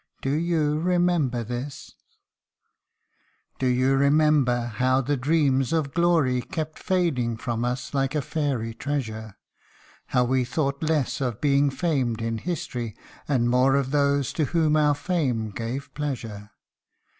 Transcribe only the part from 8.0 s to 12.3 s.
a fairy treasure; How we thought less of being fam'd